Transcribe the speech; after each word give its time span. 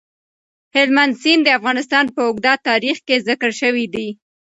هلمند 0.75 1.13
سیند 1.21 1.41
د 1.45 1.49
افغانستان 1.59 2.05
په 2.15 2.21
اوږده 2.27 2.53
تاریخ 2.67 2.97
کې 3.07 3.23
ذکر 3.27 3.49
شوی 3.61 3.85
دی. 3.93 4.07